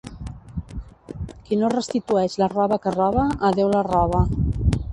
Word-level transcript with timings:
Qui 1.49 1.59
no 1.63 1.69
restitueix 1.75 2.37
la 2.45 2.49
roba 2.55 2.81
que 2.87 2.95
roba, 2.99 3.29
a 3.51 3.55
Déu 3.61 3.73
la 3.77 3.87
roba. 3.91 4.23